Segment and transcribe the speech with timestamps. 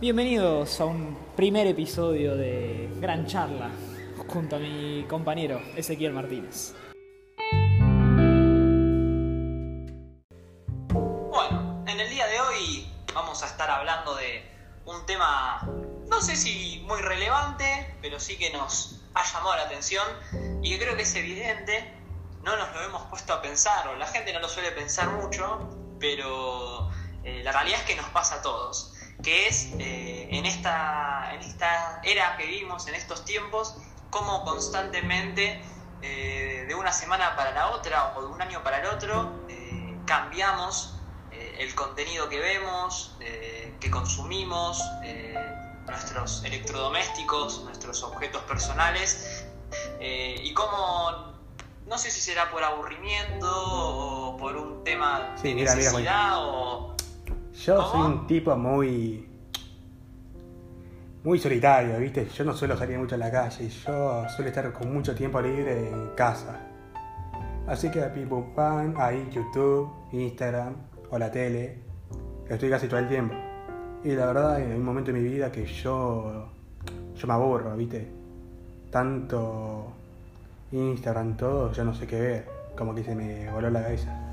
[0.00, 3.70] Bienvenidos a un primer episodio de Gran Charla
[4.28, 6.72] junto a mi compañero Ezequiel Martínez.
[10.88, 14.42] Bueno, en el día de hoy vamos a estar hablando de
[14.86, 15.68] un tema,
[16.08, 20.06] no sé si muy relevante, pero sí que nos ha llamado la atención
[20.62, 21.92] y que creo que es evidente,
[22.42, 25.68] no nos lo hemos puesto a pensar, o la gente no lo suele pensar mucho,
[26.00, 26.90] pero
[27.22, 31.40] eh, la realidad es que nos pasa a todos que es eh, en, esta, en
[31.40, 33.76] esta era que vivimos, en estos tiempos,
[34.10, 35.60] cómo constantemente,
[36.02, 39.96] eh, de una semana para la otra o de un año para el otro, eh,
[40.06, 40.96] cambiamos
[41.58, 43.16] el contenido que vemos,
[43.78, 44.82] que consumimos,
[45.86, 49.46] nuestros electrodomésticos, nuestros objetos personales,
[50.00, 51.34] y cómo,
[51.86, 56.96] no sé si será por aburrimiento o por un tema de necesidad o
[57.64, 59.28] yo soy un tipo muy.
[61.22, 62.26] muy solitario, ¿viste?
[62.28, 65.90] Yo no suelo salir mucho a la calle, yo suelo estar con mucho tiempo libre
[65.90, 66.58] en casa.
[67.66, 70.74] Así que a pim pum pan, ahí YouTube, Instagram
[71.10, 71.78] o la tele,
[72.48, 73.34] estoy casi todo el tiempo.
[74.02, 76.48] Y la verdad, hay un momento en mi vida que yo.
[77.14, 78.08] yo me aburro, ¿viste?
[78.90, 79.92] Tanto
[80.72, 82.48] Instagram, todo, yo no sé qué ver.
[82.76, 84.29] Como que se me voló la cabeza.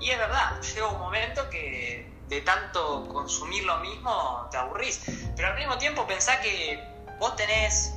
[0.00, 5.02] Y es verdad, llega un momento que de tanto consumir lo mismo te aburrís.
[5.34, 6.82] Pero al mismo tiempo pensá que
[7.18, 7.94] vos tenés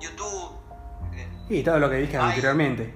[0.00, 0.52] YouTube.
[1.48, 2.94] Y todo lo que dije anteriormente.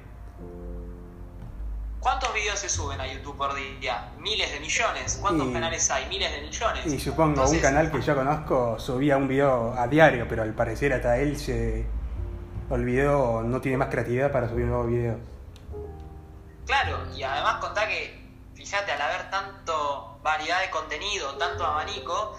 [2.00, 4.10] ¿Cuántos videos se suben a YouTube por día?
[4.18, 5.18] Miles de millones.
[5.20, 6.08] ¿Cuántos canales hay?
[6.08, 6.86] Miles de millones.
[6.86, 10.92] Y supongo, un canal que yo conozco subía un video a diario, pero al parecer
[10.92, 11.86] hasta él se
[12.68, 15.18] olvidó, no tiene más creatividad para subir nuevos videos.
[16.66, 18.24] Claro, y además contá que,
[18.54, 22.38] fíjate, al haber tanto variedad de contenido, tanto abanico,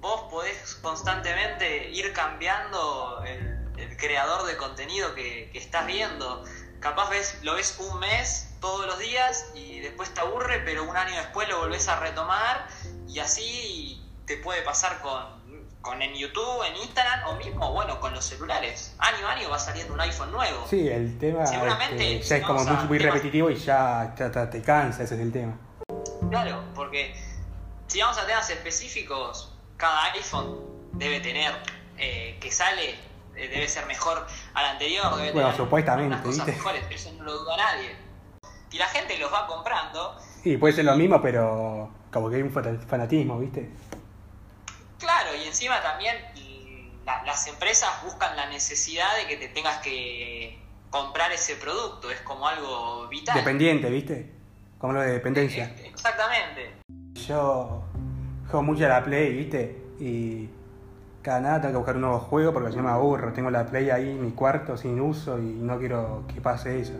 [0.00, 3.52] vos podés constantemente ir cambiando el,
[3.98, 6.44] creador de contenido que, estás viendo.
[6.80, 10.96] Capaz ves, lo ves un mes todos los días y después te aburre, pero un
[10.96, 12.68] año después lo volvés a retomar
[13.08, 15.43] y así te puede pasar con
[15.84, 18.96] con en YouTube, en Instagram o mismo, bueno, con los celulares.
[18.98, 20.66] Año a año va saliendo un iPhone nuevo.
[20.66, 25.20] Sí, el tema Seguramente, ya es como muy, repetitivo y ya, te cansa, ese es
[25.20, 25.52] el tema.
[26.30, 27.14] Claro, porque
[27.86, 30.58] si vamos a temas específicos, cada iPhone
[30.92, 31.52] debe tener
[31.98, 32.90] eh, que sale,
[33.36, 35.14] eh, debe ser mejor al anterior.
[35.16, 37.94] Debe bueno, supuestamente, cosas mejores, eso no lo duda nadie.
[38.72, 40.16] Y la gente los va comprando.
[40.42, 43.70] Sí, puede ser lo mismo, pero como que hay un fanatismo, ¿viste?
[45.54, 46.16] Encima también
[47.24, 50.58] las empresas buscan la necesidad de que te tengas que
[50.90, 53.36] comprar ese producto, es como algo vital.
[53.36, 54.32] Dependiente, ¿viste?
[54.78, 55.66] Como lo de dependencia.
[55.78, 56.72] Eh, exactamente.
[57.28, 57.84] Yo
[58.48, 59.80] juego mucho a la Play, ¿viste?
[60.00, 60.48] Y
[61.22, 63.32] cada nada tengo que buscar un nuevo juego porque si no me aburro.
[63.32, 66.94] Tengo la Play ahí en mi cuarto sin uso y no quiero que pase eso.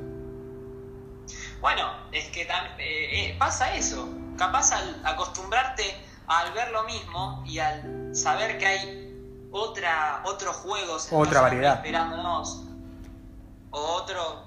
[1.60, 2.46] Bueno, es que eh,
[2.78, 4.08] eh, pasa eso.
[4.38, 5.82] Capaz al acostumbrarte
[6.26, 12.64] al ver lo mismo y al saber que hay otra, otros juegos otra variedad esperándonos
[13.70, 14.44] o otro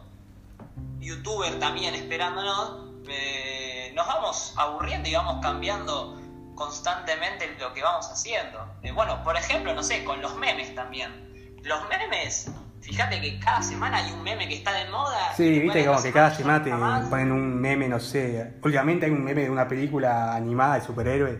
[0.99, 6.19] youtuber también esperándonos, eh, nos vamos aburriendo y vamos cambiando
[6.55, 8.65] constantemente lo que vamos haciendo.
[8.81, 11.57] Eh, bueno, por ejemplo, no sé, con los memes también.
[11.63, 12.49] Los memes,
[12.81, 15.33] fíjate que cada semana hay un meme que está de moda.
[15.35, 16.71] Sí, viste como que cada semana te
[17.09, 18.55] ponen un meme, no sé.
[18.63, 21.38] Últimamente hay un meme de una película animada de superhéroes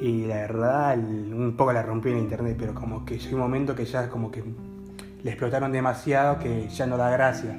[0.00, 3.74] y la verdad, un poco la rompí en internet, pero como que llegó un momento
[3.74, 4.44] que ya como que
[5.22, 7.58] le explotaron demasiado que ya no da gracia.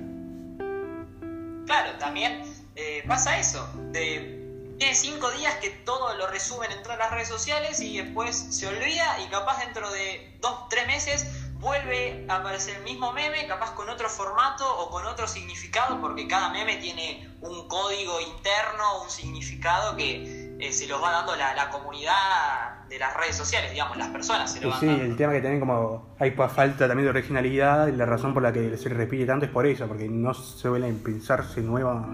[1.66, 2.42] Claro, también
[2.76, 3.68] eh, pasa eso.
[3.92, 4.40] De,
[4.78, 8.68] tiene cinco días que todo lo resumen en todas las redes sociales y después se
[8.68, 13.76] olvida y capaz dentro de dos, tres meses vuelve a aparecer el mismo meme, capaz
[13.76, 19.10] con otro formato o con otro significado, porque cada meme tiene un código interno, un
[19.10, 24.10] significado que eh, se los va dando la, comunidad de las redes sociales, digamos, las
[24.10, 27.88] personas se lo van sí, el tema que tienen como hay falta también de originalidad
[27.88, 30.60] y la razón por la que se repite tanto es por eso, porque no se
[30.60, 32.06] suelen pensarse nuevos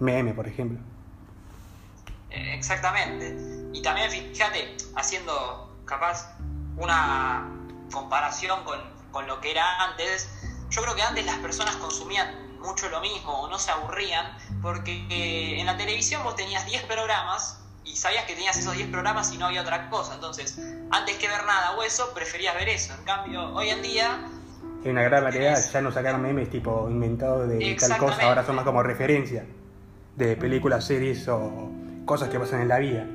[0.00, 0.80] memes, por ejemplo.
[2.30, 3.36] Eh, exactamente.
[3.72, 6.36] Y también, fíjate, haciendo capaz
[6.76, 7.48] una
[7.92, 8.80] comparación con,
[9.12, 10.28] con lo que era antes,
[10.70, 15.04] yo creo que antes las personas consumían mucho lo mismo o no se aburrían, porque
[15.10, 19.30] eh, en la televisión vos tenías 10 programas y sabías que tenías esos 10 programas
[19.32, 20.14] y no había otra cosa.
[20.14, 20.58] Entonces,
[20.90, 22.94] antes que ver nada o eso, preferías ver eso.
[22.98, 24.26] En cambio, hoy en día...
[24.82, 28.56] Hay una gran variedad, ya no sacaron memes tipo inventados de tal cosa, ahora son
[28.56, 29.46] más como referencia
[30.16, 31.70] de películas, series o
[32.06, 33.06] cosas que pasan en la vida.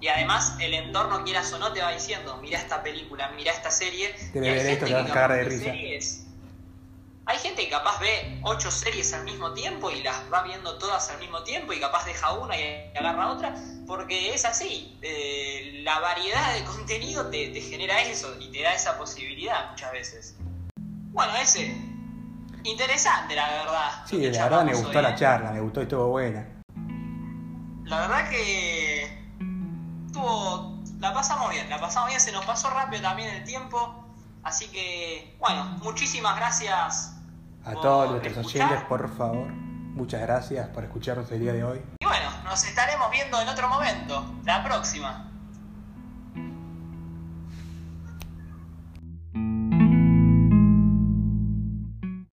[0.00, 3.70] Y además el entorno, quieras o no, te va diciendo, mira esta película, mira esta
[3.70, 4.14] serie.
[4.34, 5.64] Y hay ver esto, gente te vas a que cagar de risa.
[5.64, 6.27] series-
[7.28, 11.10] Hay gente que capaz ve ocho series al mismo tiempo y las va viendo todas
[11.10, 13.54] al mismo tiempo y capaz deja una y agarra otra,
[13.86, 14.98] porque es así.
[15.02, 19.92] Eh, la variedad de contenido te, te genera eso y te da esa posibilidad muchas
[19.92, 20.36] veces.
[20.78, 21.66] Bueno, ese.
[22.64, 24.06] Interesante, la verdad.
[24.06, 25.16] Sí, la verdad me gustó hoy, la ¿eh?
[25.18, 26.48] charla, me gustó y estuvo buena.
[27.84, 29.28] La verdad que
[30.14, 34.02] tuvo, la pasamos bien, la pasamos bien, se nos pasó rápido también el tiempo,
[34.44, 37.16] así que bueno, muchísimas gracias.
[37.64, 38.66] A todos nuestros escuchar.
[38.68, 41.82] oyentes, por favor, muchas gracias por escucharnos el día de hoy.
[42.00, 45.30] Y bueno, nos estaremos viendo en otro momento, la próxima.